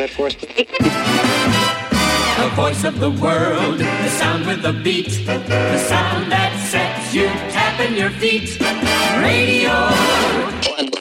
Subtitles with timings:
[0.00, 0.34] answer that for us?
[2.36, 7.26] The voice of the world, the sound with the beat, the sound that sets you
[7.50, 8.60] tapping your feet.
[9.22, 10.95] Radio.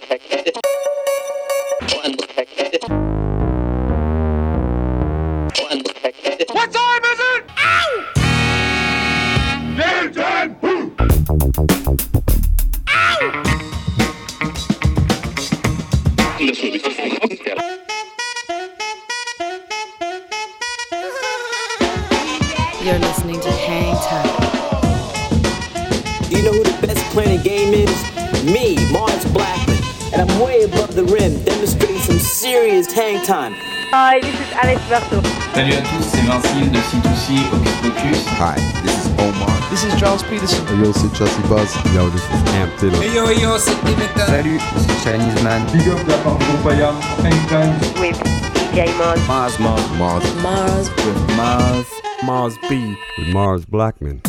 [33.25, 33.55] Time.
[33.89, 35.19] Hi, this is Alex Berto.
[35.55, 38.27] Salut à tous, c'est Vincile de C2C Hocus Pocus.
[38.39, 39.49] Hi, this is Omar.
[39.71, 40.63] This is Charles Peterson.
[40.67, 41.73] Hey yo, c'est Chelsea Buzz.
[41.95, 43.01] Yo, this is Cam Taylor.
[43.01, 44.27] Hey yo, yo, c'est Dimitra.
[44.27, 45.65] Salut, c'est Chinese Man.
[45.73, 46.93] Big up de la part de Groupaya,
[47.23, 47.73] Hang Time.
[47.99, 48.21] With
[48.53, 49.19] DJ Mars.
[49.27, 50.23] Mars, Mars, Mars.
[50.43, 50.43] Mars.
[50.43, 50.89] Mars.
[51.05, 51.87] With Mars.
[52.23, 52.95] Mars B.
[53.17, 54.21] With Mars Blackman.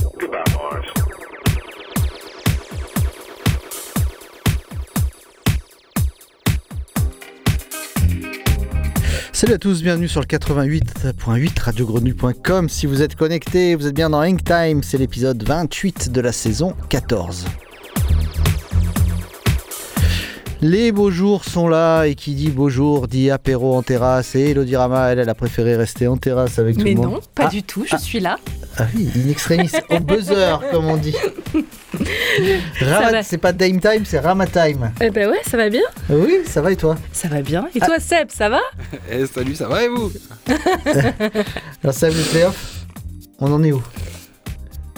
[9.36, 12.70] Salut à tous, bienvenue sur le 88.8 radiogrenouille.com.
[12.70, 16.32] Si vous êtes connectés, vous êtes bien dans Hang Time, c'est l'épisode 28 de la
[16.32, 17.44] saison 14.
[20.62, 24.52] Les beaux jours sont là et qui dit beau jour dit apéro en terrasse et
[24.52, 27.12] Elodie Rama, elle, elle a préféré rester en terrasse avec Mais tout le monde.
[27.16, 27.98] non, pas Ah, du tout, je ah.
[27.98, 28.38] suis là.
[28.78, 31.14] Ah oui, in extremis, au buzzer comme on dit.
[33.22, 34.90] C'est pas Dame Time, c'est Rama Time.
[35.00, 35.82] Eh ben ouais, ça va bien.
[36.10, 36.96] Oui, ça va et toi?
[37.12, 37.66] Ça va bien.
[37.74, 38.60] Et toi, Seb, ça va?
[39.10, 40.12] Eh salut, ça va et vous?
[41.82, 42.84] Alors ça, les playoffs,
[43.38, 43.82] on en est où?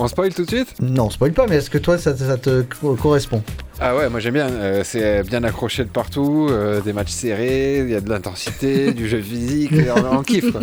[0.00, 0.74] On spoil tout de suite?
[0.80, 3.42] Non, on spoil pas, mais est-ce que toi, ça, ça te co- correspond?
[3.80, 4.48] Ah ouais, moi j'aime bien.
[4.48, 8.92] euh, c'est bien accroché de partout, euh, des matchs serrés, il y a de l'intensité,
[8.94, 10.54] du jeu physique, on, on kiffe.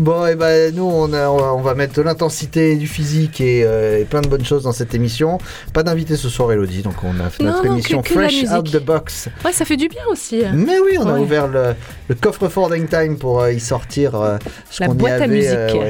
[0.00, 3.38] Bon, et ben nous, on, a- on va- on va mettre de l'intensité, du physique
[3.42, 5.36] et, euh, et plein de bonnes choses dans cette émission.
[5.74, 8.44] Pas d'invité ce soir, Elodie, donc on a fait notre non, émission que- que Fresh.
[8.50, 9.28] Out the Box.
[9.44, 10.42] Ouais, ça fait du bien aussi.
[10.54, 11.74] Mais oui, on a ouvert le,
[12.08, 14.38] le coffre-fort d'Hangtime pour euh, y sortir euh,
[14.70, 15.18] ce qu'on y ouais,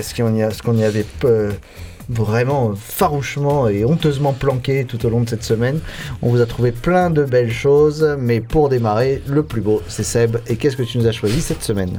[0.03, 1.07] ce qu'on y, a- ce qu'on y avait
[2.09, 5.79] vraiment farouchement et honteusement planqué tout au long de cette semaine.
[6.23, 10.03] On vous a trouvé plein de belles choses, mais pour démarrer, le plus beau, c'est
[10.03, 10.39] Seb.
[10.49, 11.97] Et qu'est-ce que tu nous as choisi cette semaine?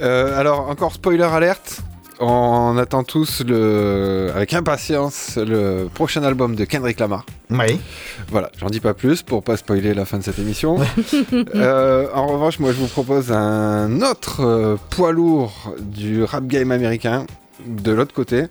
[0.00, 1.82] Euh, alors, encore spoiler alerte.
[2.20, 7.24] On attend tous le, avec impatience le prochain album de Kendrick Lamar.
[7.50, 7.78] Oui.
[8.28, 10.78] Voilà, j'en dis pas plus pour pas spoiler la fin de cette émission.
[11.54, 16.70] Euh, en revanche, moi je vous propose un autre euh, poids lourd du rap game
[16.70, 17.26] américain
[17.66, 18.46] de l'autre côté.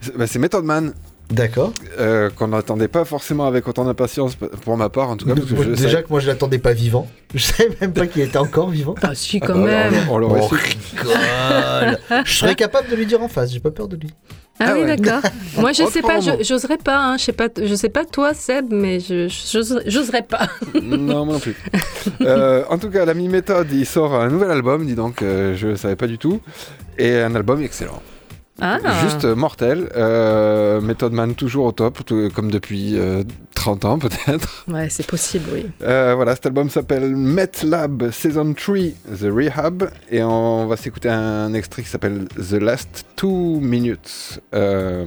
[0.00, 0.94] C'est bah, c'est Method Man.
[1.30, 1.72] D'accord.
[1.98, 5.46] euh, qu'on n'attendait pas forcément avec autant d'impatience pour ma part en tout cas parce
[5.46, 7.06] que Moi, je déjà savais- que moi je l'attendais pas vivant.
[7.34, 8.96] Je savais même pas qu'il était encore vivant.
[9.02, 9.94] Ah si, Ah quand bah, même.
[10.08, 10.50] on, on l'aurait Oh.
[12.24, 14.10] Je serais capable de lui dire en face, j'ai pas peur de lui.
[14.58, 14.96] Ah, Ah oui, ouais.
[14.96, 15.22] d'accord.
[15.58, 16.98] Moi, je sais pas, j'oserais pas.
[16.98, 19.28] Hein, je sais pas, je sais pas toi, Seb, mais je
[19.86, 20.48] j'oserais pas.
[20.82, 21.56] non, moi non plus.
[22.20, 25.76] Euh, en tout cas, l'ami Méthode, il sort un nouvel album, dis donc, euh, je
[25.76, 26.40] savais pas du tout.
[26.98, 28.02] Et un album excellent.
[28.60, 28.78] Ah.
[29.02, 29.88] Juste mortel.
[29.96, 33.22] Euh, Method Man toujours au top, tout- comme depuis euh,
[33.54, 34.64] 30 ans peut-être.
[34.68, 35.66] Ouais, c'est possible, oui.
[35.82, 38.76] Euh, voilà, cet album s'appelle Met Lab Season 3
[39.18, 39.90] The Rehab.
[40.10, 44.40] Et on va s'écouter un extrait qui s'appelle The Last Two Minutes.
[44.54, 45.06] Euh,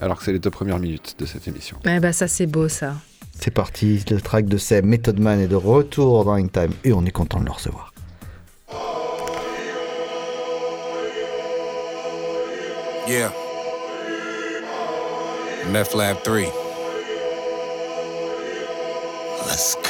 [0.00, 1.76] alors que c'est les deux premières minutes de cette émission.
[1.84, 2.94] Eh ben ça, c'est beau, ça.
[3.38, 7.04] C'est parti, le track de Seb, Method Man est de retour dans Hangtime et on
[7.04, 7.91] est content de le recevoir.
[13.06, 13.32] Yeah.
[15.72, 16.44] Meth Lab 3.
[19.46, 19.81] Let's go.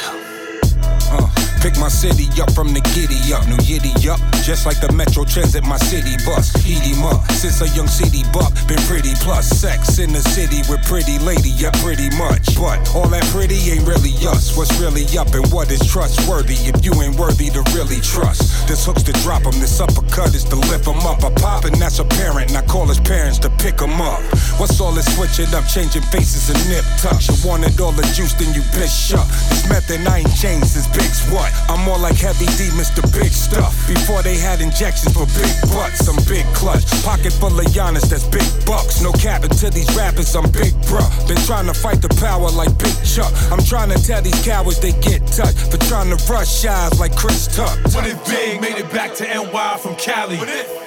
[1.63, 4.19] Pick my city up from the giddy up, new yiddy up.
[4.43, 6.51] Just like the Metro Transit, my city bus.
[6.67, 7.23] Eat him up.
[7.31, 11.55] Since a young city buck, been pretty plus sex in the city with pretty lady,
[11.55, 12.59] yeah, pretty much.
[12.59, 14.51] But all that pretty ain't really us.
[14.59, 18.67] What's really up and what is trustworthy if you ain't worthy to really trust?
[18.67, 21.23] This hook's to drop him, this uppercut is to lift him up.
[21.23, 24.19] A pop and that's apparent, and I call his parents to pick him up.
[24.59, 27.31] What's all this switching up, changing faces and nip tucks?
[27.31, 29.31] You wanted all the juice, then you bitch up.
[29.47, 31.52] This method I ain't changed since Big's what?
[31.69, 33.01] I'm more like Heavy D, Mr.
[33.13, 33.73] Big Stuff.
[33.87, 36.85] Before they had injections for big butts, I'm big clutch.
[37.03, 39.01] Pocket full of Giannis, that's big bucks.
[39.01, 41.09] No capping to these rappers, I'm big bruh.
[41.27, 43.31] Been trying to fight the power like Big Chuck.
[43.51, 47.15] I'm trying to tell these cowards they get touched for trying to rush eyes like
[47.15, 47.77] Chris Tuck.
[47.93, 50.37] When it big, made it back to NY from Cali?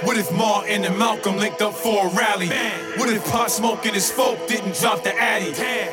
[0.02, 2.48] What if Martin and Malcolm linked up for a rally?
[2.96, 5.52] What if Pot Smoke and his folk didn't drop the Addy?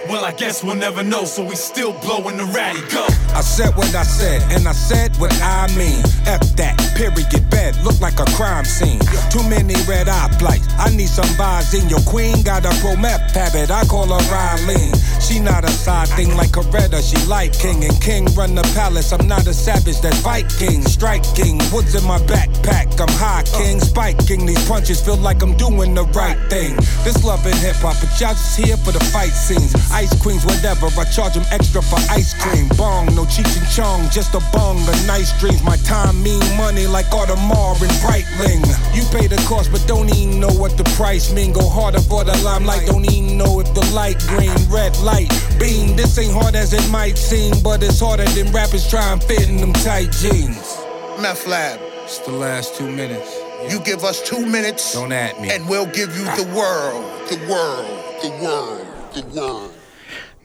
[0.10, 2.82] Well, I guess we'll never know, so we still blowing the ratty.
[2.94, 3.06] Go.
[3.34, 6.04] I said what I said, and I said what I mean.
[6.26, 9.00] F that, period, bed, look like a crime scene.
[9.30, 10.68] Too many red eye flights.
[10.78, 12.44] I need some vibes in your queen.
[12.44, 14.92] Got a pro meth habit, I call her Riley.
[15.20, 17.84] She not a side thing like Coretta, she like king.
[17.84, 20.84] And king run the palace, I'm not a savage, that's Viking.
[20.84, 23.80] Striking, woods in my backpack, I'm high king.
[23.80, 26.76] Spiking, these punches feel like I'm doing the right thing.
[27.04, 29.74] This love and hip hop, but y'all just here for the fight scenes.
[29.92, 32.68] Ice queens, whatever, I charge them extra for ice cream.
[32.78, 35.62] Bong, no Cheech and Chong, just a bong, a nice dreams.
[35.64, 38.64] My time mean money like Audemars and Breitling.
[38.96, 41.52] You pay the cost, but don't even know what the price mean.
[41.52, 45.30] Go harder for the limelight, don't even know if the light green, red light,
[45.60, 45.96] beam.
[45.96, 49.50] This ain't hard as it might seem, but it's harder than rappers try and fit
[49.50, 50.78] in them tight jeans.
[51.20, 51.80] Meth Lab.
[52.04, 53.34] It's the last two minutes.
[53.70, 54.94] You give us two minutes.
[54.94, 55.50] Don't at me.
[55.50, 57.06] And we'll give you the world.
[57.30, 58.22] The world.
[58.22, 58.88] The world.
[59.14, 59.73] The world.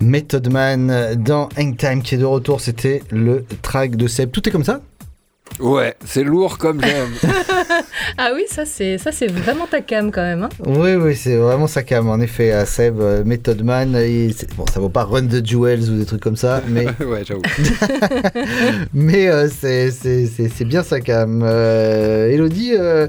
[0.00, 4.30] Method Man dans Hangtime qui est de retour, c'était le track de Seb.
[4.30, 4.80] Tout est comme ça?
[5.60, 7.08] Ouais, c'est lourd comme j'aime.
[8.18, 10.42] ah oui, ça c'est ça c'est vraiment ta cam quand même.
[10.44, 12.08] Hein oui, oui, c'est vraiment sa cam.
[12.08, 15.88] En effet, à Seb, euh, Method Man, il- bon, ça vaut pas Run the Jewels
[15.90, 17.40] ou des trucs comme ça, mais ouais, j'avoue.
[18.92, 21.40] mais euh, c'est c'est- c'est- c'est bien sa cam.
[21.42, 23.08] Euh, Elodie, euh,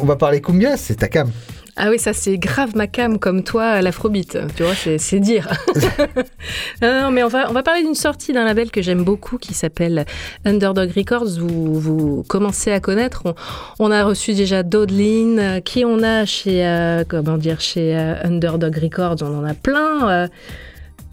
[0.00, 1.30] on va parler Kumbia, c'est ta cam.
[1.78, 4.38] Ah oui, ça c'est grave ma cam comme toi, l'afrobeat.
[4.56, 5.46] Tu vois, c'est c'est dire.
[6.82, 9.36] non, non, mais on va, on va parler d'une sortie d'un label que j'aime beaucoup
[9.36, 10.06] qui s'appelle
[10.46, 11.38] Underdog Records.
[11.38, 13.22] Vous, vous commencez à connaître.
[13.26, 13.34] On,
[13.78, 15.60] on a reçu déjà Dodlin.
[15.60, 20.08] Qui on a chez, euh, comment dire, chez euh, Underdog Records On en a plein.
[20.08, 20.28] euh.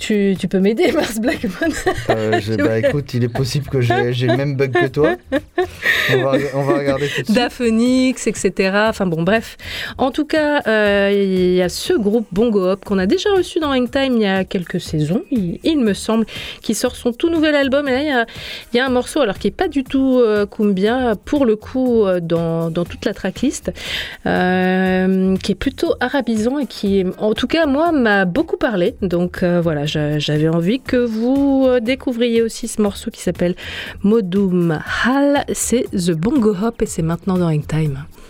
[0.06, 1.74] Tu, tu peux m'aider, Mars Blackmon
[2.10, 5.16] Euh, je- bah écoute, il est possible que j'ai le même bug que toi.
[6.14, 7.32] On va, on va regarder tout de suite.
[7.36, 8.52] Daphonix, etc.
[8.90, 9.58] Enfin bon, bref.
[9.98, 13.60] En tout cas, euh, il y a ce groupe Bongo Hop qu'on a déjà reçu
[13.60, 16.26] dans Hangtime il y a quelques saisons, il, il me semble,
[16.62, 17.88] qui sort son tout nouvel album.
[17.88, 18.26] Et là, il y a,
[18.74, 20.46] il y a un morceau, alors qui est pas du tout euh,
[21.26, 23.72] pour le coup, euh, dans, dans toute la tracklist,
[24.24, 28.96] qui est plutôt arabisant et qui, en tout cas, moi, m'a beaucoup parlé.
[29.02, 29.86] Donc voilà,
[30.20, 33.56] j'avais envie que vous euh, découvriez aussi ce morceau qui s'appelle
[34.04, 35.46] Modum Hal.
[35.54, 37.84] C'est The Bongo Hop et c'est maintenant dans Hangtime.
[37.84, 38.23] Yeah,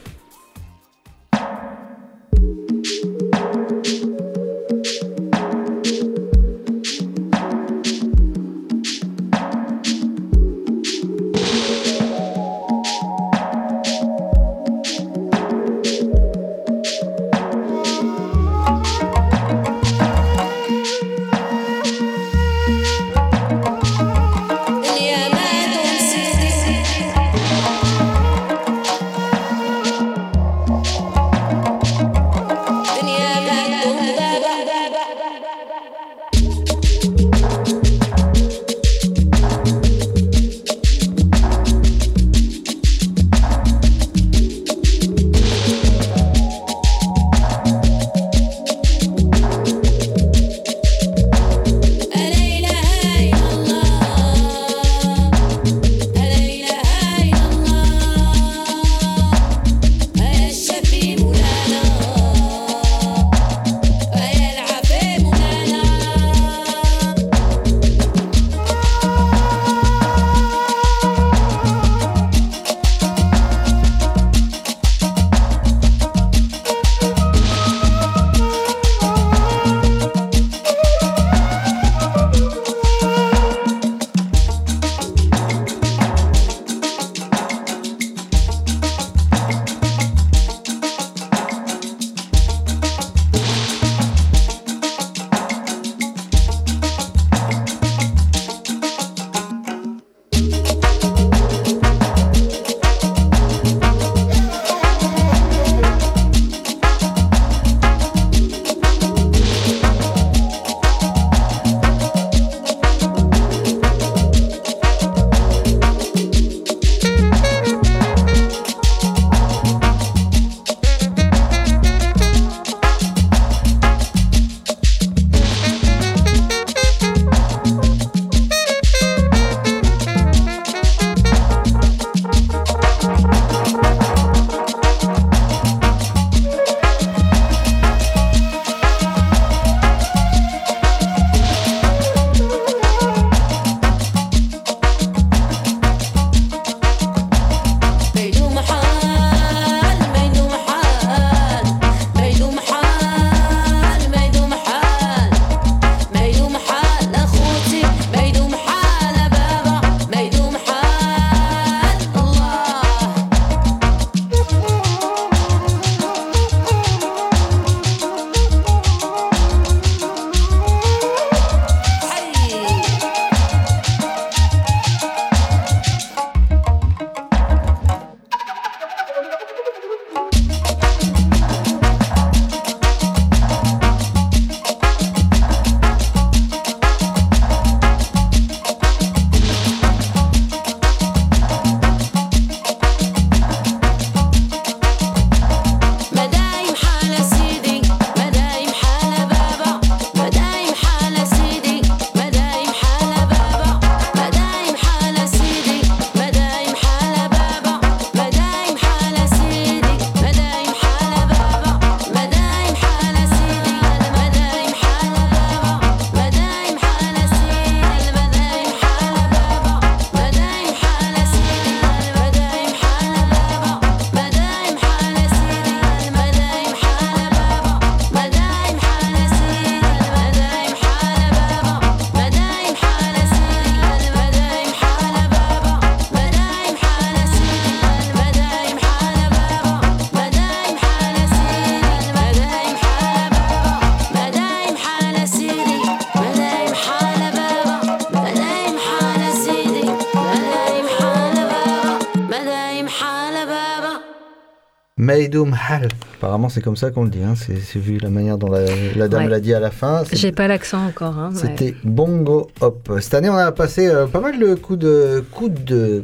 [256.18, 257.24] Apparemment, c'est comme ça qu'on le dit.
[257.24, 257.34] Hein.
[257.36, 258.66] C'est vu la manière dont la,
[258.96, 259.30] la dame Ouais.
[259.30, 260.04] l'a dit à la fin.
[260.12, 261.18] J'ai pas l'accent encore.
[261.18, 261.40] hein, ouais.
[261.40, 262.92] C'était Bongo Hop.
[263.02, 266.04] Cette année, on a passé euh, pas mal de coups de coups de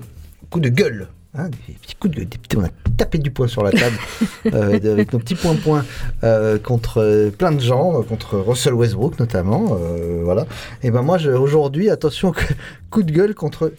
[0.50, 1.08] coups de gueule.
[1.38, 2.30] hein, des petits coups de gueule.
[2.30, 3.96] des petits- on a tapé du poing sur la table
[4.54, 5.86] euh, de- avec nos petits points-points
[6.24, 9.78] euh, contre euh, plein de gens, contre Russell Westbrook notamment.
[9.80, 10.46] euh, voilà.
[10.84, 12.34] Et ben moi, aujourd'hui, attention,
[12.90, 13.72] coup de gueule contre.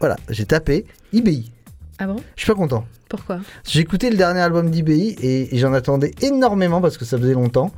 [0.00, 1.50] Voilà, j'ai tapé IBI.
[1.98, 2.16] Ah bon?
[2.36, 2.84] Je suis pas content.
[3.08, 3.38] Pourquoi?
[3.66, 7.34] J'ai écouté le dernier album d'IBI et, et j'en attendais énormément parce que ça faisait
[7.34, 7.70] longtemps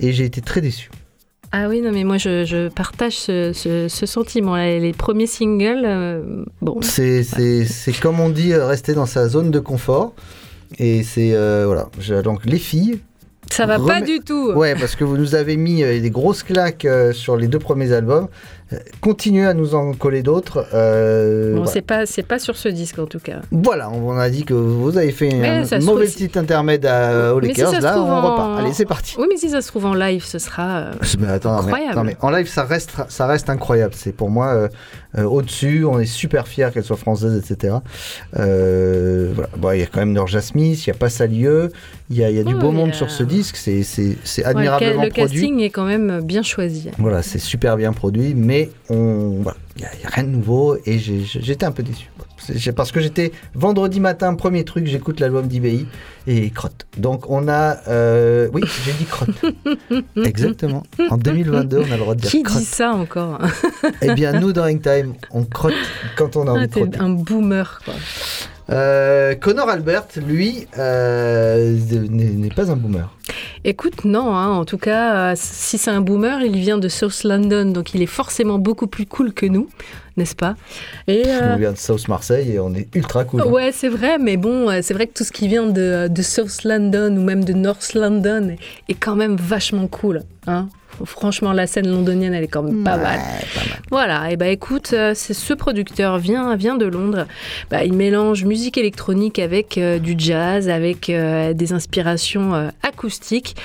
[0.00, 0.90] et j'ai été très déçu.
[1.52, 4.54] Ah oui, non, mais moi je, je partage ce, ce- ce sentiment.
[4.56, 6.80] Les, premiers singles, euh, bon.
[6.80, 10.14] C'est c'est comme on dit, euh, rester dans sa zone de confort.
[10.78, 11.32] Et c'est.
[11.34, 11.88] euh, voilà.
[12.22, 13.00] Donc, les filles.
[13.50, 14.52] Ça va pas du tout.
[14.52, 18.28] Ouais, parce que vous nous avez mis des grosses claques sur les deux premiers albums.
[18.72, 20.66] Euh, continuez à nous en coller d'autres.
[20.74, 21.70] euh, Bon, voilà.
[21.72, 23.40] c'est pas, c'est pas sur ce disque en tout cas.
[23.50, 27.34] Voilà, on a dit que vous avez fait Mais un mauvais trouve, petit intermède à,
[27.34, 27.80] aux Mais si Lakers.
[27.80, 28.60] Là, on en- repart.
[28.60, 29.16] Allez, c'est parti.
[29.18, 30.78] Oui, mais si ça se trouve en live, ce sera.
[30.78, 32.02] euh, Mais attends, non, mais- Incroyable.
[32.04, 33.94] mais en live, ça reste, ça reste incroyable.
[33.96, 34.68] C'est pour moi euh,
[35.18, 35.84] euh, au-dessus.
[35.84, 37.74] On est super fiers qu'elle soit française, etc.
[38.38, 39.48] Euh, voilà.
[39.56, 41.70] Bon, il y a quand même Norja Smith, il y a pas Salieu,
[42.10, 43.56] il y a, il y a du Ouais, beau monde sur ce disque.
[43.56, 45.22] C'est, ouais, le admirablement le, produit.
[45.40, 46.88] casting est quand même bien choisi.
[46.98, 50.98] Voilà, c'est super bien produit, mais on, voilà, il y a, rien de nouveau et
[50.98, 52.10] j'étais un peu déçu.
[52.74, 55.86] Parce que j'étais vendredi matin, premier truc, j'écoute l'album d'IBI
[56.26, 56.86] et crotte.
[56.96, 59.30] Donc on a, euh, oui, j'ai dit crotte.
[60.24, 60.82] Exactement.
[61.10, 62.60] En 2022, on a le droit de dire Qui crotte.
[62.60, 63.38] dit ça encore
[64.02, 65.74] Eh bien, nous, dans Time, on crotte
[66.16, 66.98] quand on a envie Ah, de crotter.
[66.98, 67.94] un boomer, quoi.
[68.70, 71.76] Euh, Connor Albert, lui, euh,
[72.08, 73.12] n'est pas un boomer.
[73.64, 77.24] Écoute, non, hein, en tout cas, euh, si c'est un boomer, il vient de South
[77.24, 79.68] London, donc il est forcément beaucoup plus cool que nous,
[80.16, 80.54] n'est-ce pas?
[81.08, 83.42] Et euh, On vient de South Marseille et on est ultra cool.
[83.42, 86.64] Ouais, c'est vrai, mais bon, c'est vrai que tout ce qui vient de, de South
[86.64, 88.56] London ou même de North London
[88.88, 90.22] est quand même vachement cool.
[90.46, 90.68] Hein
[91.04, 93.18] Franchement, la scène londonienne, elle est quand même pas Ouais, mal.
[93.18, 93.80] pas mal.
[93.90, 97.26] Voilà, et bah écoute, euh, c'est ce producteur vient, vient de Londres.
[97.70, 103.56] Bah, il mélange musique électronique avec euh, du jazz, avec euh, des inspirations euh, acoustiques.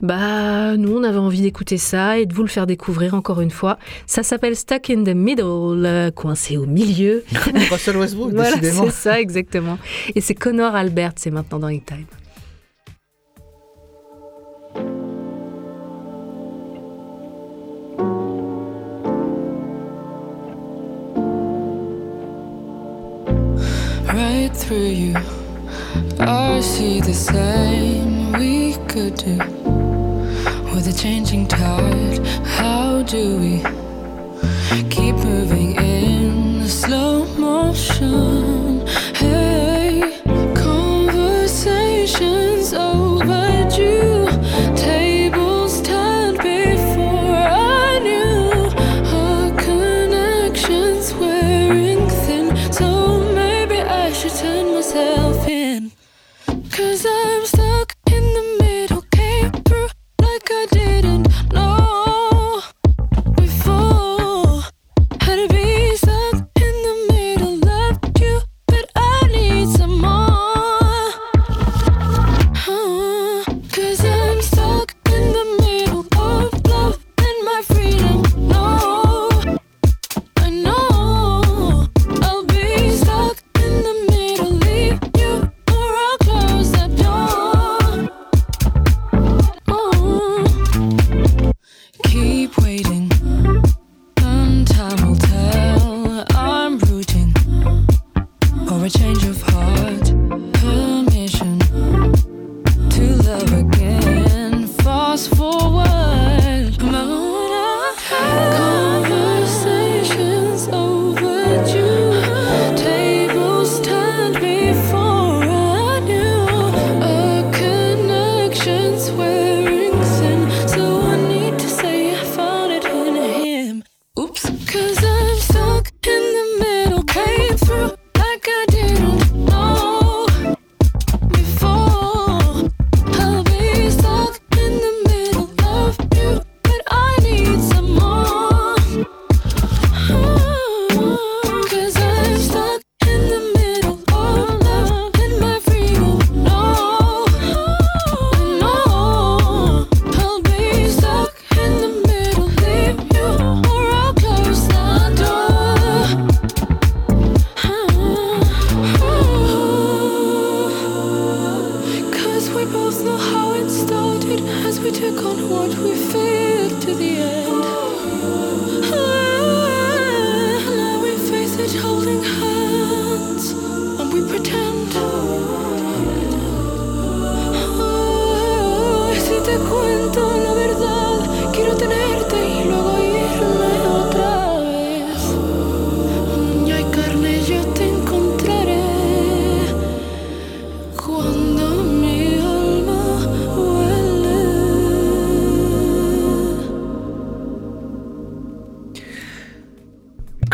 [0.00, 3.50] Bah, nous, on avait envie d'écouter ça et de vous le faire découvrir encore une
[3.50, 3.78] fois.
[4.06, 7.24] Ça s'appelle Stuck in the Middle, coincé au milieu.
[7.70, 8.84] Russell Westbrook, Voilà, décidément.
[8.86, 9.78] c'est ça, exactement.
[10.14, 12.04] Et c'est Connor Albert, c'est maintenant dans Hit Time.
[24.54, 25.14] Through you.
[26.20, 29.36] I see the same we could do
[30.72, 32.24] with a changing tide.
[32.46, 33.58] How do we
[34.90, 38.53] keep moving in slow motion?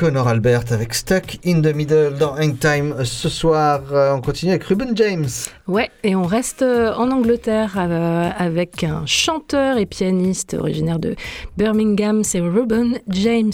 [0.00, 3.04] Connor Albert avec Stuck in the Middle dans Hangtime.
[3.04, 5.28] Ce soir, euh, on continue avec Ruben James.
[5.68, 11.16] Ouais, et on reste euh, en Angleterre euh, avec un chanteur et pianiste originaire de
[11.58, 13.52] Birmingham, c'est Ruben James.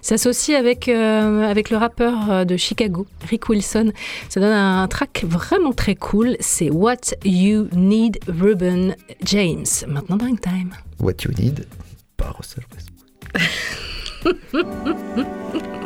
[0.00, 3.90] S'associe avec, euh, avec le rappeur de Chicago, Rick Wilson.
[4.28, 6.36] Ça donne un track vraiment très cool.
[6.38, 9.66] C'est What You Need, Ruben James.
[9.88, 10.70] Maintenant dans Hangtime.
[11.00, 11.66] What You Need
[12.16, 12.94] par Russell Westbrook.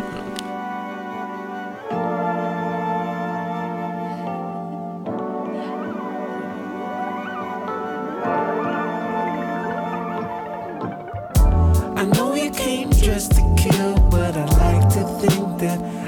[15.62, 16.01] te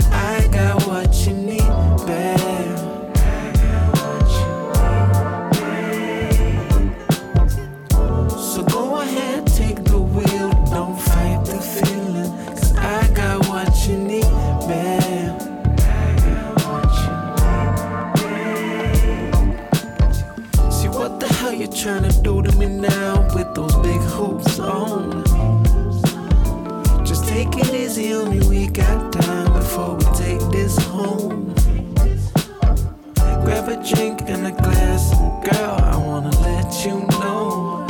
[33.85, 35.13] drink and a glass,
[35.45, 37.87] girl, I wanna let you know.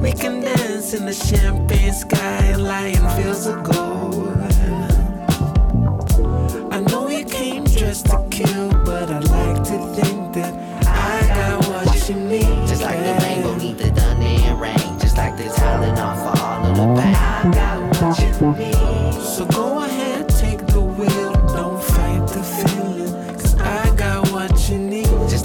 [0.00, 4.28] We can dance in the champagne sky and lion fields of gold.
[6.72, 10.54] I know you came dressed to kill, but I like to think that
[10.86, 12.68] I got what you need.
[12.68, 14.98] Just like the rainbow need the thunder and rain.
[15.00, 17.14] Just like the Tylenol for all of the pain.
[17.14, 19.14] I got what you need.
[19.22, 20.03] So go ahead,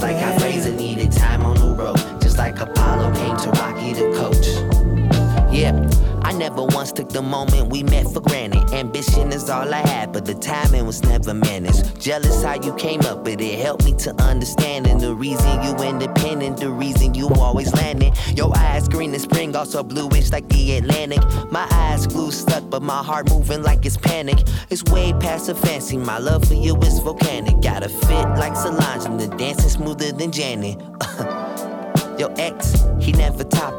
[0.00, 1.98] Just like how Fraser needed time on the road.
[2.22, 4.29] Just like Apollo came to Rocky the coach.
[6.40, 8.72] Never once took the moment we met for granted.
[8.72, 12.00] Ambition is all I had, but the timing was never managed.
[12.00, 14.86] Jealous how you came up, but it helped me to understand.
[14.86, 18.14] And the reason you independent, the reason you always landing.
[18.34, 21.20] Your eyes green as spring, also bluish like the Atlantic.
[21.52, 24.38] My eyes glue stuck, but my heart moving like it's panic.
[24.70, 25.98] It's way past a fancy.
[25.98, 27.60] My love for you is volcanic.
[27.60, 30.80] Got a fit like Solange, and the dancing smoother than Janet.
[32.18, 33.69] Your ex, he never me.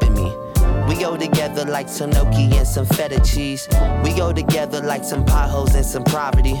[0.88, 3.68] We go together like Sunoki and some feta cheese.
[4.04, 6.54] We go together like some potholes and some poverty.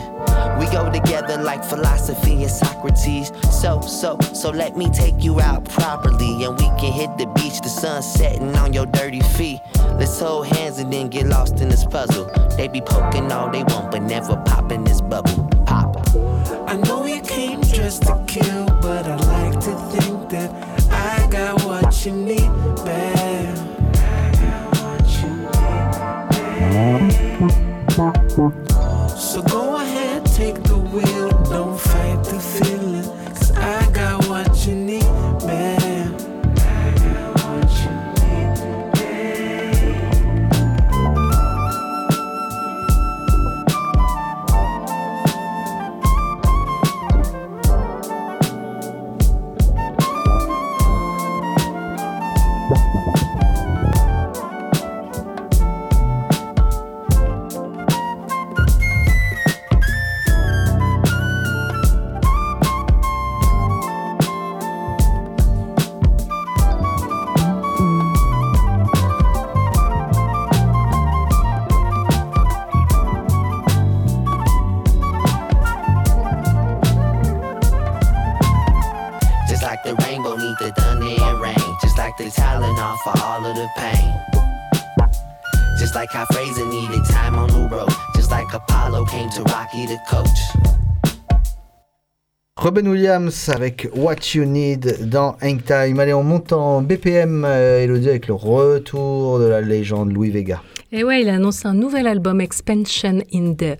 [0.58, 3.32] We go together like philosophy and Socrates.
[3.50, 6.44] So, so, so let me take you out properly.
[6.44, 9.60] And we can hit the beach, the sun setting on your dirty feet.
[9.98, 12.30] Let's hold hands and then get lost in this puzzle.
[12.56, 15.48] They be poking all they want, but never popping this bubble.
[15.66, 15.96] Pop.
[16.66, 20.50] I know you came dressed to kill, but I like to think that
[20.90, 22.50] I got what you need,
[22.84, 23.21] babe.
[26.82, 28.61] Mm-hmm.
[86.26, 87.88] Fraser needed time on the road.
[88.14, 90.28] Just like Apollo came to Rocky coach.
[92.56, 95.98] Robin Williams avec What You Need dans Hangtime.
[95.98, 100.62] Allez, on monte en BPM, euh, Elodie, avec le retour de la légende Louis Vega.
[100.94, 103.78] Et ouais, il a annoncé un nouvel album, Expansion in the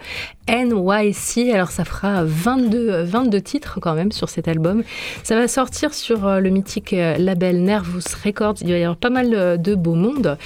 [0.49, 1.53] NYC.
[1.53, 4.83] Alors, ça fera 22, 22 titres quand même sur cet album.
[5.23, 8.55] Ça va sortir sur euh, le mythique euh, label Nervous Records.
[8.63, 10.39] Il va y avoir pas mal euh, de beaux mondes.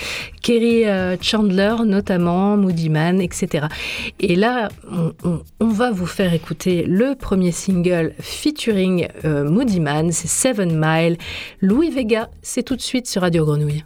[0.43, 0.85] Kerry
[1.21, 3.67] Chandler, notamment, Moody Man, etc.
[4.19, 4.69] Et là,
[5.61, 10.13] on, va vous faire écouter le premier single featuring Moody Man.
[10.13, 11.17] C'est Seven Mile.
[11.61, 13.85] Louis Vega, c'est tout de suite sur Radio Grenouille.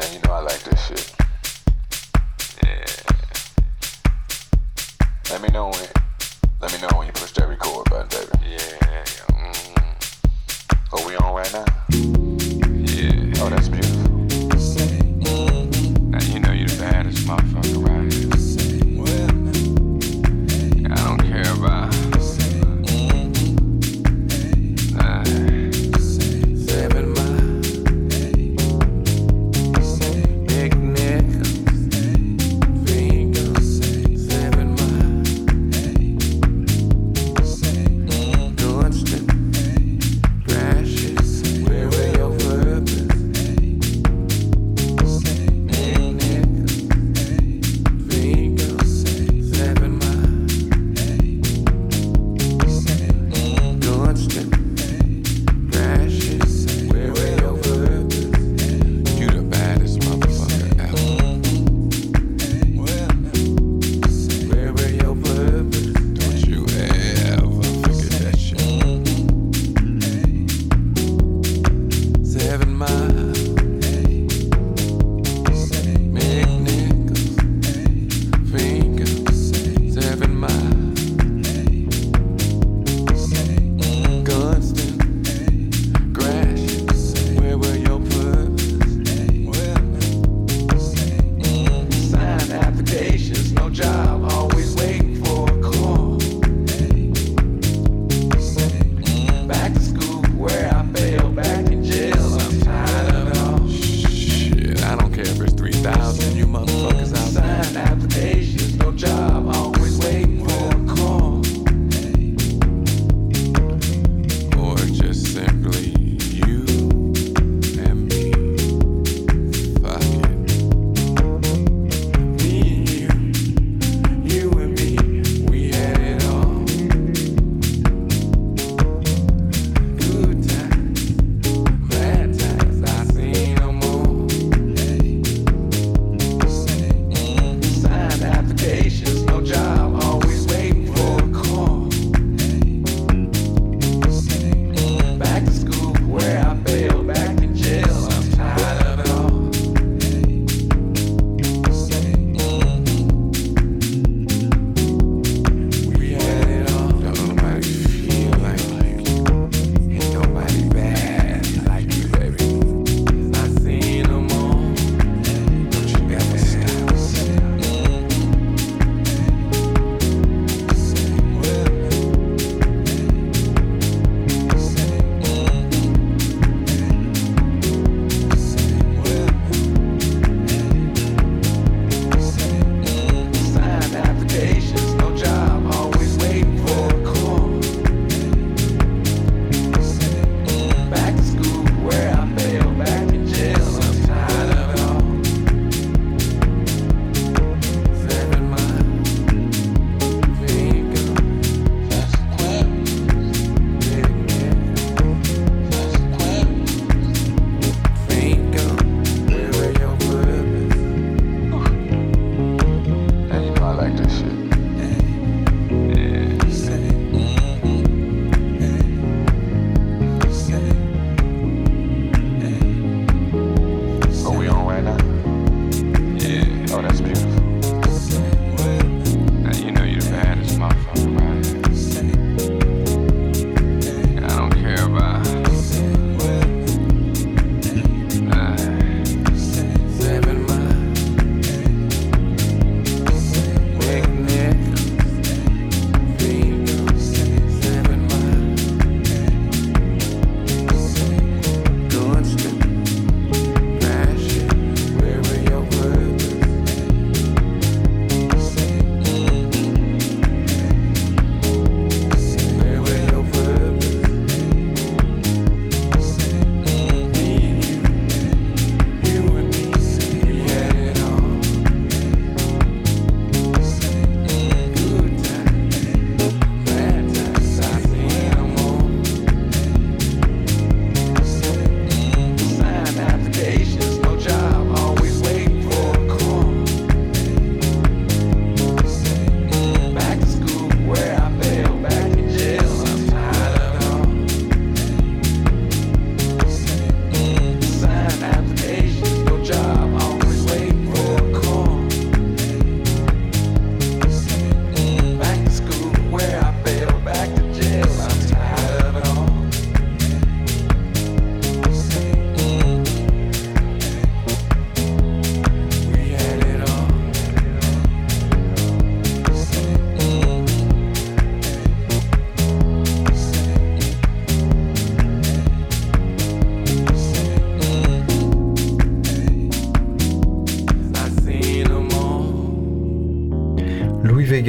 [0.00, 1.14] Man, you know I like this shit.
[2.62, 2.86] Yeah.
[5.30, 5.88] Let me know when.
[6.58, 8.52] Let me know when you push that record button, baby.
[8.52, 9.04] Yeah.
[9.28, 9.74] Mm.
[10.92, 11.66] Are we on right now?
[11.90, 13.42] Yeah.
[13.42, 13.79] Oh, that's beautiful.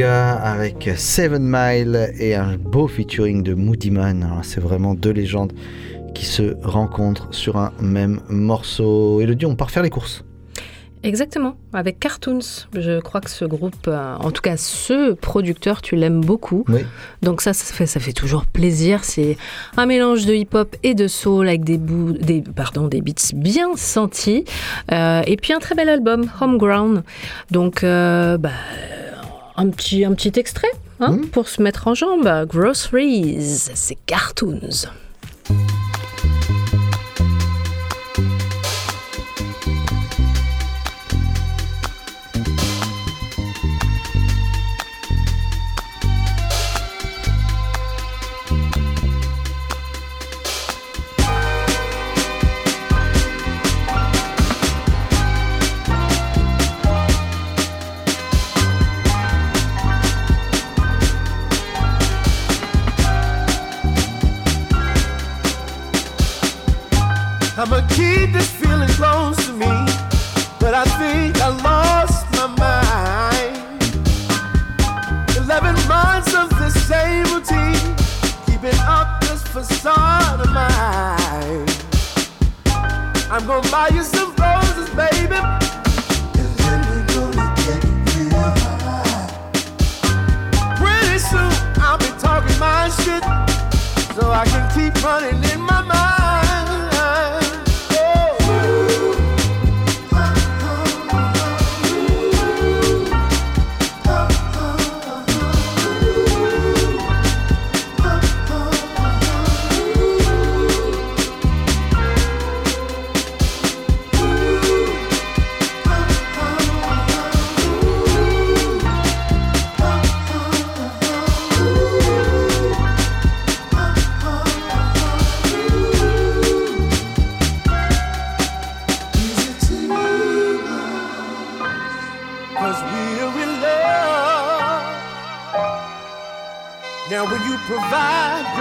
[0.09, 4.39] Avec Seven Mile et un beau featuring de Moody Man.
[4.43, 5.53] C'est vraiment deux légendes
[6.15, 9.21] qui se rencontrent sur un même morceau.
[9.21, 10.23] Elodie, on part faire les courses.
[11.03, 12.67] Exactement, avec Cartoons.
[12.73, 16.63] Je crois que ce groupe, euh, en tout cas ce producteur, tu l'aimes beaucoup.
[16.67, 16.81] Oui.
[17.23, 19.03] Donc ça, ça fait, ça fait toujours plaisir.
[19.03, 19.35] C'est
[19.77, 23.75] un mélange de hip-hop et de soul avec des, bouts, des, pardon, des beats bien
[23.77, 24.45] sentis.
[24.91, 27.03] Euh, et puis un très bel album, Homeground.
[27.49, 28.51] Donc, euh, bah,
[29.62, 32.28] un, petit, un petit extrait hein, pour se mettre en jambe.
[32.47, 34.88] Groceries, c'est Cartoons.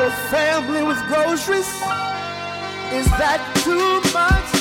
[0.01, 1.69] Your family with groceries,
[2.91, 4.60] is that too much?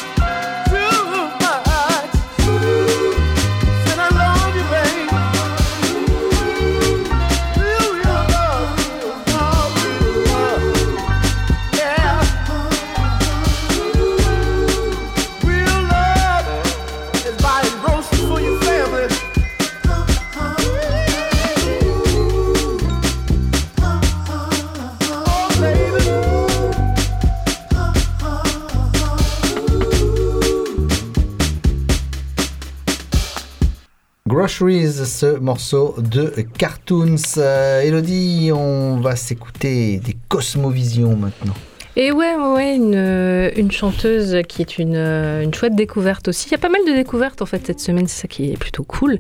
[34.60, 37.16] Groceries, ce morceau de Cartoons.
[37.38, 41.54] Euh, Elodie, on va s'écouter des Cosmovision maintenant.
[41.96, 46.48] Et ouais, ouais, euh, une chanteuse qui est une, euh, une chouette découverte aussi.
[46.48, 48.58] Il y a pas mal de découvertes en fait cette semaine, c'est ça qui est
[48.58, 49.18] plutôt cool.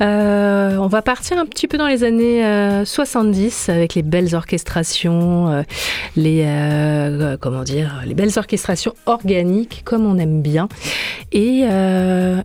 [0.00, 5.64] On va partir un petit peu dans les années euh, 70 avec les belles orchestrations,
[6.16, 6.46] les
[7.40, 10.68] comment dire, les belles orchestrations organiques comme on aime bien,
[11.32, 11.64] et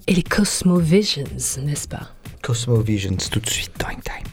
[0.07, 1.23] les Cosmovisions,
[1.65, 2.18] n'est-ce pas?
[2.49, 4.25] Cosmovisions, tout de suite dans Time.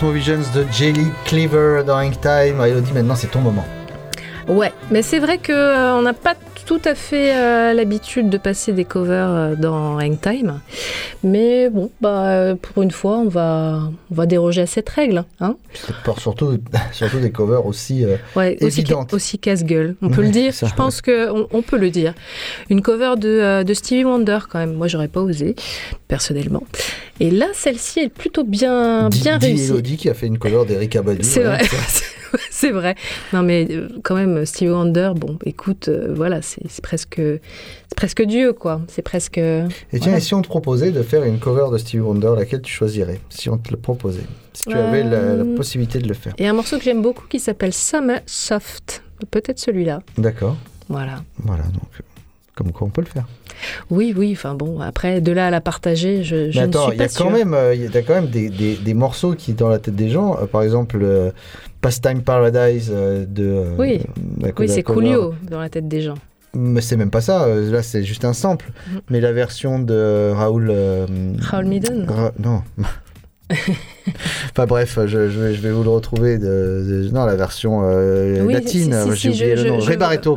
[0.00, 2.58] Cosmovisions de Jelly Cleaver dans Ink Time.
[2.64, 3.66] Elodie, maintenant c'est ton moment.
[4.48, 6.34] Ouais, mais c'est vrai que euh, n'a pas
[6.64, 10.60] tout à fait euh, l'habitude de passer des covers euh, dans Hangtime.
[11.22, 15.24] Mais bon, bah, pour une fois, on va, on va déroger à cette règle.
[15.40, 15.56] Hein
[16.04, 16.56] Pour surtout,
[16.92, 19.12] surtout des covers aussi euh, ouais, aussi, évidentes.
[19.12, 19.96] aussi casse-gueule.
[20.00, 20.54] On peut Ouais, le dire.
[20.54, 22.14] ça, Je pense qu'on on peut le dire.
[22.70, 24.72] Une cover de, euh, de Stevie Wonder, quand même.
[24.74, 25.56] Moi, j'aurais pas osé,
[26.08, 26.62] personnellement.
[27.20, 29.70] Et là, celle-ci est plutôt bien, bien dis réussie.
[29.70, 31.18] Elodie qui a fait une cover d'Eric Abadou.
[31.22, 31.58] C'est ouais, vrai.
[32.50, 32.94] c'est vrai.
[33.32, 38.22] Non, mais euh, quand même, Stevie Wonder, bon, écoute, euh, voilà, c'est presque, c'est presque
[38.22, 38.80] Dieu, quoi.
[38.88, 39.38] C'est presque.
[39.38, 40.16] Et tiens, voilà.
[40.18, 43.20] et si on te proposait de faire une cover de Stevie Wonder, laquelle tu choisirais
[43.30, 44.26] Si on te le proposait.
[44.52, 46.34] Si tu avais la, la Euh, possibilité de le faire?
[46.38, 49.02] Et un morceau que j'aime beaucoup qui s'appelle Summer Soft.
[49.30, 50.00] Peut-être celui-là.
[50.18, 50.56] D'accord.
[50.88, 51.22] Voilà.
[51.38, 52.02] Voilà, donc euh,
[52.54, 53.26] comme quoi on peut le faire.
[53.90, 56.80] Oui, oui, enfin bon, après, de là à la partager, je, je Mais ne suis
[56.90, 58.94] il y pas a quand même, euh, il y a quand même des, des- des
[58.94, 60.36] morceaux qui dans la tête des gens.
[60.40, 61.30] Euh, par exemple, euh,
[61.80, 63.64] Pastime Paradise de.
[63.78, 64.00] Oui,
[64.58, 64.82] oui c'est.
[64.82, 66.16] Coolio dans la tête des gens.
[66.54, 67.46] Mais c'est même pas ça.
[67.46, 68.70] Là, c'est juste un sample.
[68.92, 69.00] Mhm.
[69.10, 70.68] Mais la version de Raoul.
[70.70, 71.06] euh,
[71.40, 72.62] Raoul Midden Ra- Non.
[74.50, 76.38] enfin bref, je, je vais, je vais vous le retrouver.
[76.38, 76.44] De,
[77.06, 78.92] de- non, la version euh, Oui, latine.
[79.14, 79.80] si, si, j'ai oublié je- le nom.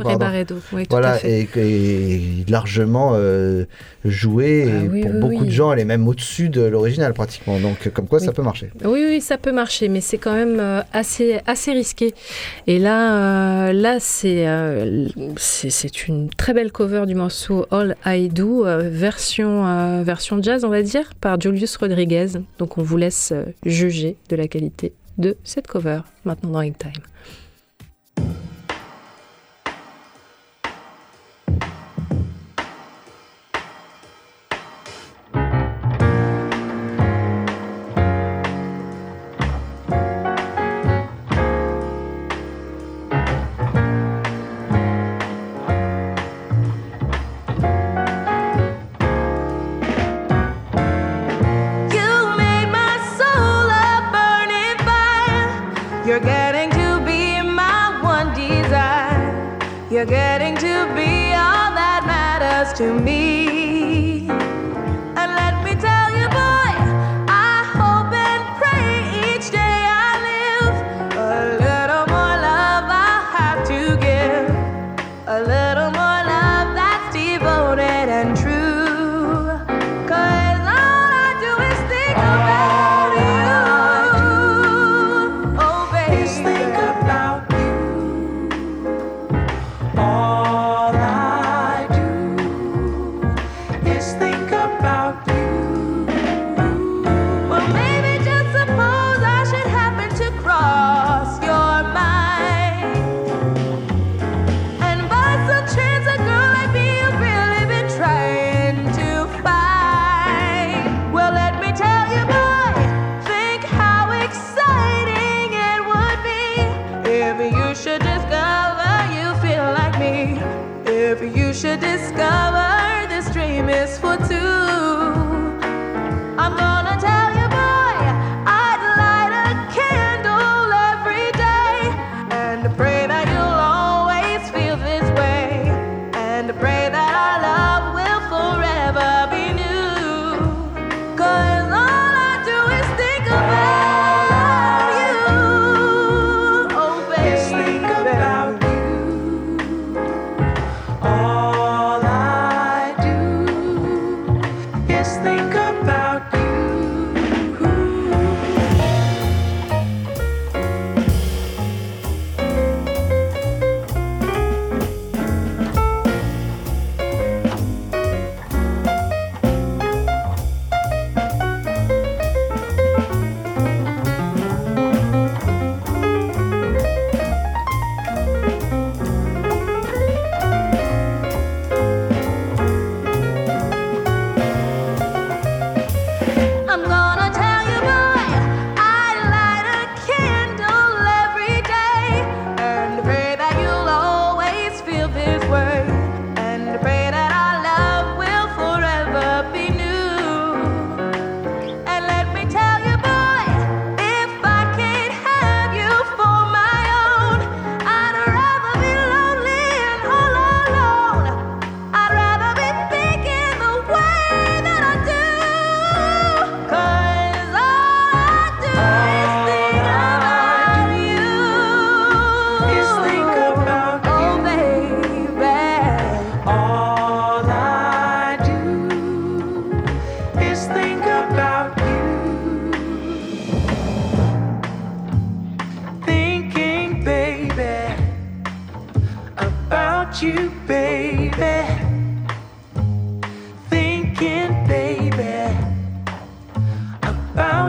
[0.00, 0.18] pardon.
[0.18, 1.48] Barretto, oui, tout voilà, à fait.
[1.56, 3.64] et, et largement euh,
[4.04, 4.66] joué.
[4.68, 5.46] Ah et oui, pour oui, beaucoup oui.
[5.46, 7.58] de gens, elle est même au-dessus de l'original pratiquement.
[7.58, 8.70] Donc, comme quoi, ça peut marcher.
[8.84, 12.14] Oui, oui, ça peut marcher, mais c'est quand même euh, assez, assez risqué.
[12.66, 17.96] Et là, euh, là c'est, euh, c'est, c'est une très belle cover du morceau All
[18.06, 22.26] I Do, version, version jazz, on va dire, par Julius Rodriguez.
[22.58, 23.32] Donc on vous laisse
[23.64, 26.92] juger de la qualité de cette cover maintenant dans Time.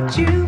[0.01, 0.44] without you.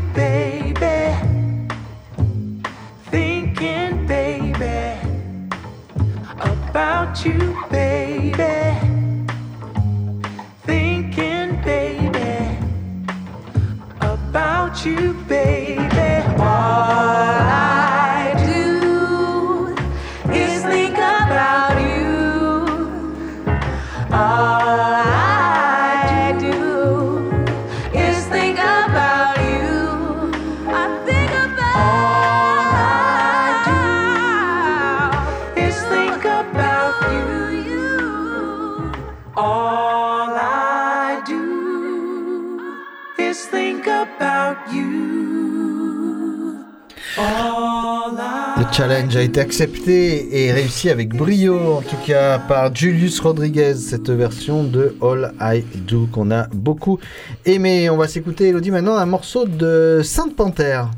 [49.60, 55.34] Accepté et réussi avec brio, en tout cas par Julius Rodriguez, cette version de All
[55.42, 57.00] I Do qu'on a beaucoup
[57.44, 57.90] aimé.
[57.90, 60.92] On va s'écouter, Elodie, maintenant un morceau de Sainte Panthère.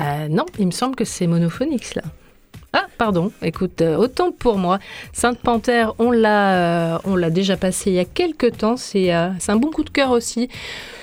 [0.00, 2.02] Euh, non, il me semble que c'est monophonique là.
[2.72, 4.78] Ah, pardon, écoute, euh, autant pour moi.
[5.12, 8.78] Sainte Panthère, on l'a, euh, on l'a déjà passé il y a quelques temps.
[8.78, 10.48] C'est, euh, c'est un bon coup de cœur aussi.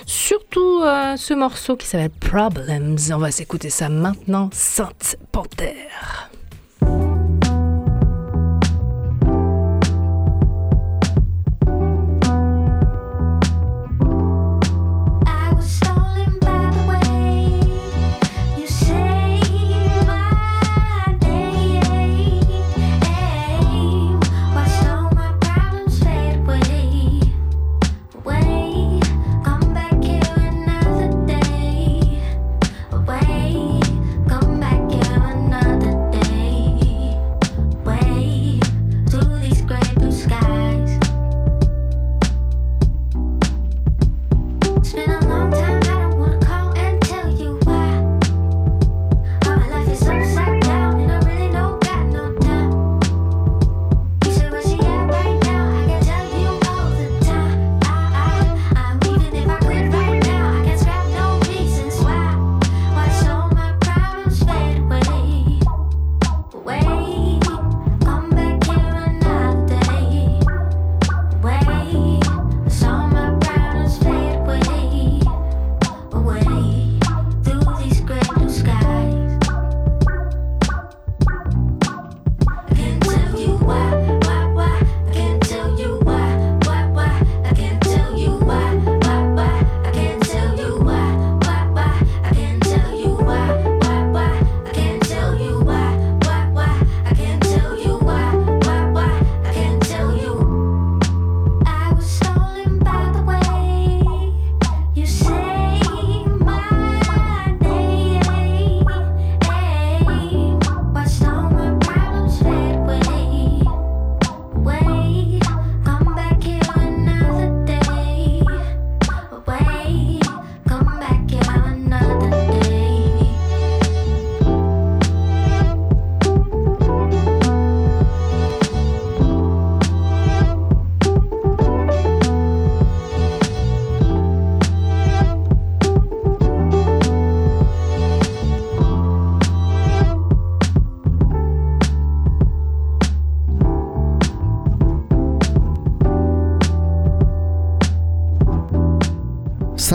[0.06, 2.98] Surtout ce morceau qui s'appelle Problems.
[3.12, 4.50] On va s'écouter ça maintenant.
[4.52, 6.30] Sainte Panthère.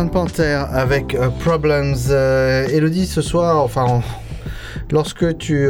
[0.01, 1.93] Sainte Panthère avec euh, Problems.
[2.09, 4.03] Euh, Elodie, ce soir, enfin, en-
[4.91, 5.69] lorsque tu,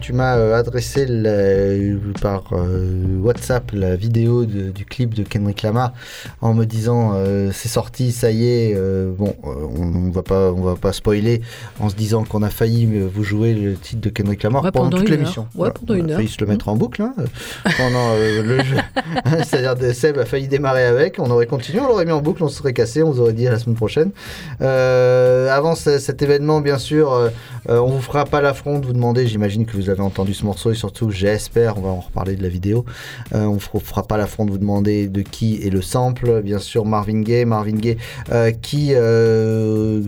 [0.00, 5.62] tu m'as euh, adressé la- par euh, WhatsApp la vidéo de- du clip de Kendrick
[5.62, 5.92] Lamar
[6.40, 10.22] en me disant euh, c'est sorti, ça y est, euh, bon, euh, on, on va
[10.22, 11.42] pas, on va pas spoiler
[11.80, 14.70] en se disant qu'on a failli euh, vous jouer le titre de Kendrick Lamar Ouais,
[14.70, 15.46] pendant, pendant toute l'émission.
[15.54, 16.32] Ouais, pendant on une a failli heure.
[16.34, 17.24] se le mettre en boucle hein, euh,
[17.76, 18.76] pendant euh, le jeu.
[19.44, 22.42] C'est-à-dire que Seb a failli démarrer avec, on aurait continué, on l'aurait mis en boucle,
[22.42, 24.10] on se serait cassé, on vous aurait dit à la semaine prochaine.
[24.60, 27.28] Euh, avant ce- cet événement, bien sûr, euh,
[27.68, 30.44] euh, on vous fera pas l'affront de vous demander, j'imagine que vous avez entendu ce
[30.44, 32.84] morceau et surtout, j'espère, on va en reparler de la vidéo,
[33.34, 36.58] euh, on ne fera pas l'affront de vous demander de qui est le sample, bien
[36.58, 37.96] sûr Marvin Gaye, Marvin Gaye
[38.32, 40.00] euh, qui euh,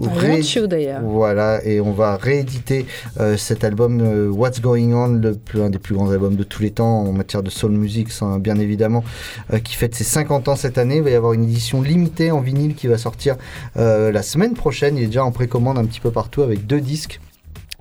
[0.00, 1.02] ré- d'ailleurs.
[1.02, 2.86] voilà, et on va rééditer
[3.18, 6.44] euh, cet album euh, What's Going On, le plus, un des plus grands albums de
[6.44, 8.08] tous les temps en matière de soul music,
[8.40, 9.04] bien évidemment,
[9.64, 10.96] qui fête ses 50 ans cette année.
[10.96, 13.36] Il va y avoir une édition limitée en vinyle qui va sortir
[13.76, 14.96] la semaine prochaine.
[14.96, 17.20] Il est déjà en précommande un petit peu partout avec deux disques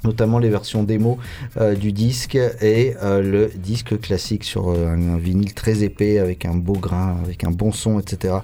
[0.03, 1.17] notamment les versions démo
[1.57, 6.19] euh, du disque et euh, le disque classique sur euh, un, un vinyle très épais
[6.19, 8.35] avec un beau grain, avec un bon son, etc.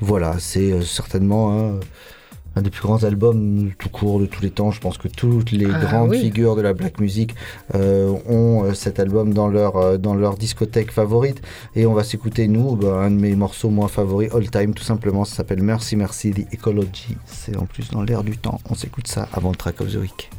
[0.00, 1.80] Voilà, c'est certainement un,
[2.56, 4.70] un des plus grands albums tout court de tous les temps.
[4.70, 6.20] Je pense que toutes les Ah, grandes oui.
[6.20, 7.34] figures de la black music
[7.74, 11.42] ont cet album dans leur, dans leur discothèque favorite.
[11.74, 14.84] Et on va s'écouter, nous, bah, un de mes morceaux moins favoris, All Time, tout
[14.84, 15.24] simplement.
[15.26, 17.16] Ça s'appelle Mercy Mercy, The Ecology.
[17.26, 18.58] C'est en plus dans l'air du temps.
[18.70, 20.30] On s'écoute ça avant le track of the week.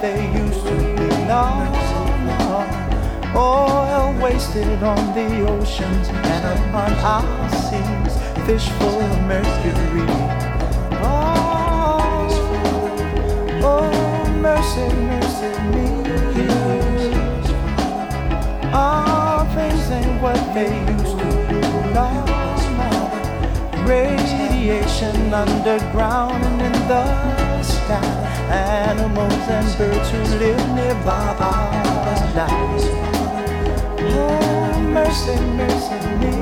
[0.00, 1.66] They used to be now.
[3.34, 8.14] Oil wasted on the oceans and upon our seas,
[8.46, 10.06] fish full of mercury.
[11.02, 12.28] Oh,
[13.64, 15.88] oh mercy, mercy me.
[18.72, 21.60] All things ain't what they used to be
[21.92, 22.24] now.
[23.84, 27.47] Radiation underground and in the.
[28.50, 32.82] Animals and birds who live nearby alive.
[34.00, 36.34] Oh, mercy, mercy me.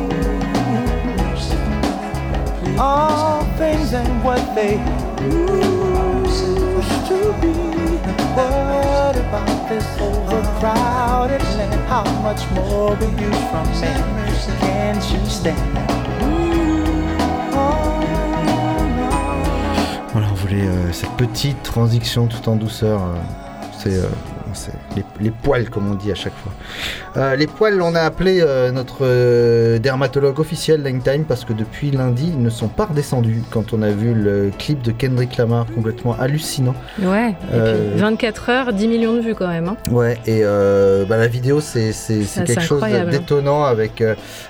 [2.79, 4.79] All things ain't what they
[5.25, 6.57] used
[7.09, 7.53] to be.
[8.37, 11.81] What about this overcrowded land?
[11.89, 13.93] How much more will you from me?
[14.61, 15.96] Can't you stand?
[20.57, 23.03] Voulait euh, cette petite transition tout en douceur.
[23.03, 23.15] euh,
[23.79, 24.09] c'est euh,
[24.57, 26.53] c'est les, les poils, comme on dit à chaque fois.
[27.17, 31.91] Euh, les poils, on a appelé euh, notre euh, dermatologue officiel Langtime parce que depuis
[31.91, 35.67] lundi, ils ne sont pas redescendus quand on a vu le clip de Kendrick Lamar
[35.75, 36.75] complètement hallucinant.
[37.01, 39.69] Ouais, et Euh, puis 24 heures, 10 millions de vues quand même.
[39.69, 39.77] hein.
[39.91, 40.43] Ouais, et
[41.09, 41.93] bah, la vidéo, c'est
[42.47, 43.05] quelque chose hein.
[43.11, 44.03] d'étonnant avec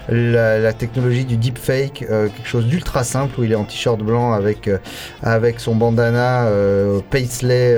[0.09, 4.33] la, la technologie du deepfake, quelque chose d'ultra simple où il est en t-shirt blanc
[4.33, 4.71] avec,
[5.23, 6.47] avec son bandana
[7.11, 7.77] Paisley,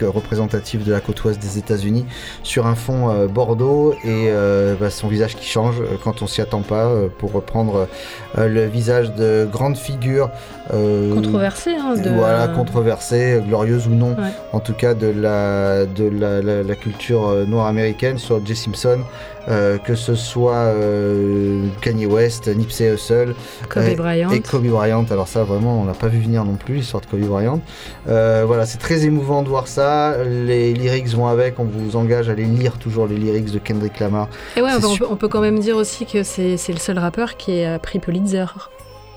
[0.00, 2.06] représentatif de la côte ouest des États-Unis,
[2.42, 6.26] sur un fond euh, bordeaux et euh, bah, son visage qui change euh, quand on
[6.26, 7.88] s'y attend pas, pour reprendre
[8.36, 10.30] le visage de grande figure.
[10.72, 14.32] Euh, Controversé, hein, de- Voilà, controversée, glorieuse ou non, Ouais.
[14.52, 18.54] en tout cas de la, de la, la- la culture euh, noire américaine, soit Jay
[18.54, 19.00] Simpson,
[19.48, 23.34] euh, que ce soit euh, Kanye West, Nipsey Hussle,
[23.68, 24.30] Kobe Bryant.
[24.30, 25.04] et Kobe Bryant.
[25.10, 27.60] Alors ça, vraiment, on l'a pas vu venir non plus l'histoire de Kobe Bryant.
[28.06, 30.14] Voilà, c'est très émouvant de voir ça.
[30.24, 31.58] Les lyrics vont avec.
[31.58, 34.28] On vous engage à aller lire toujours les lyrics de Kendrick Lamar.
[34.56, 37.36] Et ouais, on, on peut quand même dire aussi que c'est c'est le seul rappeur
[37.36, 38.44] qui a pris Pulitzer.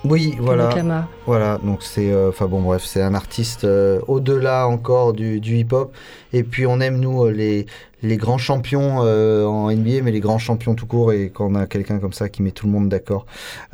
[0.06, 0.70] Oui, voilà.
[1.26, 5.56] Voilà, donc c'est, euh, enfin bon, bref, c'est un artiste euh, au-delà encore du, du
[5.58, 5.94] hip-hop.
[6.34, 7.66] Et puis on aime nous euh, les
[8.04, 11.14] les grands champions euh, en NBA, mais les grands champions tout court.
[11.14, 13.26] Et quand on a quelqu'un comme ça qui met tout le monde d'accord,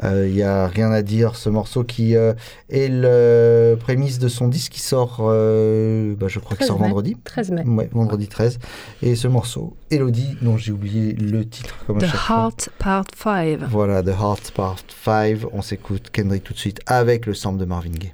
[0.03, 1.36] il y a rien à dire.
[1.36, 2.34] Ce morceau qui euh,
[2.69, 6.80] est le prémisse de son disque qui sort, euh, bah, je crois qu'il 13 sort
[6.80, 6.88] mai.
[6.88, 7.17] vendredi.
[7.23, 7.63] 13 mai.
[7.65, 8.59] Ouais, vendredi 13.
[9.01, 12.36] Et ce morceau, Elodie, dont j'ai oublié le titre comme The fois.
[12.36, 13.59] Heart Part 5.
[13.69, 15.39] Voilà, The Heart Part 5.
[15.51, 18.13] On s'écoute Kendrick tout de suite avec le sample de Marvin Gaye.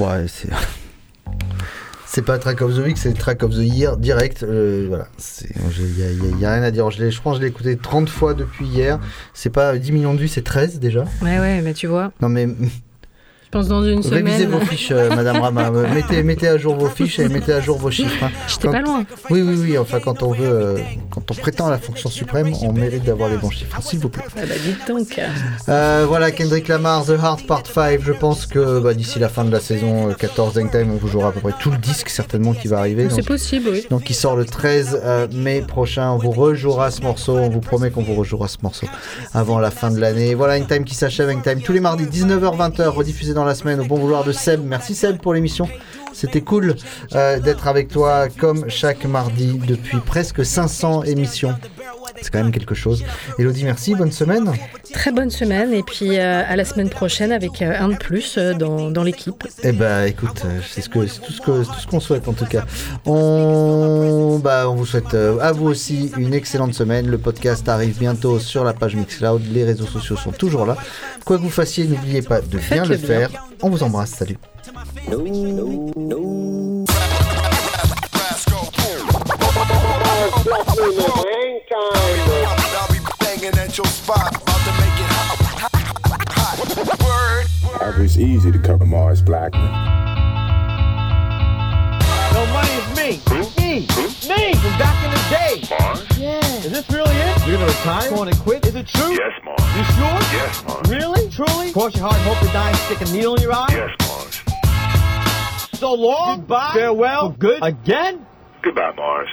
[0.00, 0.48] Ouais, c'est.
[2.12, 4.42] C'est pas Track of the Week, c'est Track of the Year direct.
[4.42, 5.06] euh, voilà,
[5.42, 6.90] il n'y a, y a- y a rien à dire.
[6.90, 8.98] Je, l'ai- je pense que je l'ai écouté 30 fois depuis hier.
[9.32, 11.04] C'est pas 10 millions de vues, c'est 13 déjà.
[11.22, 12.48] Ouais, ouais, mais tu vois, Non mais
[13.52, 14.50] je pense dans une révisez semaine.
[14.60, 15.72] vos fiches, euh, Madame Rama.
[15.80, 18.22] Euh, mettez, mettez à jour vos fiches et mettez à jour vos chiffres.
[18.24, 18.30] hein.
[18.46, 19.04] J'étais Quand- pas loin.
[19.28, 19.78] Oui, oui, oui.
[19.78, 20.78] Enfin, quand on veut, euh,
[21.10, 24.08] quand on prétend à la fonction suprême, on mérite d'avoir les bons chiffres, s'il vous
[24.08, 24.22] plaît.
[24.36, 25.20] Ah bah dites donc.
[25.68, 28.00] Euh, voilà, Kendrick Lamar, The Heart Part 5.
[28.02, 31.08] Je pense que bah, d'ici la fin de la saison euh, 14 Time, on vous
[31.08, 33.08] jouera à peu près tout le disque certainement qui va arriver.
[33.10, 33.86] C'est possible, oui.
[33.90, 36.10] donc il sort le 13 euh, mai prochain.
[36.12, 37.36] On vous rejouera ce morceau.
[37.36, 38.86] On vous promet qu'on vous rejouera ce morceau
[39.34, 40.34] avant la fin de l'année.
[40.34, 41.30] Voilà, Time qui s'achève.
[41.42, 44.60] Time tous les mardis 19h-20h rediffusé dans la semaine au bon vouloir de Seb.
[44.64, 45.68] Merci Seb pour l'émission.
[46.12, 46.76] C'était cool
[47.14, 51.54] euh, d'être avec toi comme chaque mardi depuis presque 500 émissions.
[52.22, 53.04] C'est quand même quelque chose.
[53.38, 53.94] Elodie, merci.
[53.94, 54.52] Bonne semaine.
[54.92, 58.36] Très bonne semaine et puis euh, à la semaine prochaine avec euh, un de plus
[58.36, 59.44] euh, dans, dans l'équipe.
[59.62, 62.32] Eh ben, écoute, c'est ce que, c'est tout ce que, tout ce qu'on souhaite en
[62.32, 62.64] tout cas.
[63.06, 67.06] On, bah, on vous souhaite euh, à vous aussi une excellente semaine.
[67.06, 69.42] Le podcast arrive bientôt sur la page Mixcloud.
[69.52, 70.76] Les réseaux sociaux sont toujours là.
[71.24, 73.30] Quoi que vous fassiez, n'oubliez pas de bien le faire.
[73.30, 73.40] bien.
[73.62, 74.10] On vous embrasse.
[74.10, 74.38] Salut.
[81.72, 86.56] I'll be banging at your spot, about to make it hot, hot, hot.
[87.04, 88.04] Word.
[88.04, 89.70] It's easy to cover Mars Blackman.
[92.32, 93.20] No money is me.
[93.58, 93.86] Me.
[94.28, 95.54] Me from back in the day.
[95.78, 96.18] Mars?
[96.18, 96.40] Yeah.
[96.64, 97.46] Is this really it?
[97.46, 98.10] You're gonna retire?
[98.10, 98.66] Going to quit?
[98.66, 99.12] Is it true?
[99.12, 99.62] Yes, Mars.
[99.76, 100.20] You sure?
[100.32, 100.88] Yes, Mars.
[100.88, 101.28] Really?
[101.30, 101.72] Truly?
[101.72, 103.66] Cross your heart and hope to die and stick a needle in your eye?
[103.70, 104.40] Yes, Mars.
[105.78, 106.40] So long.
[106.40, 106.72] Goodbye.
[106.74, 107.32] Farewell.
[107.32, 107.62] For good.
[107.62, 108.26] Again?
[108.62, 109.28] Goodbye, Mars.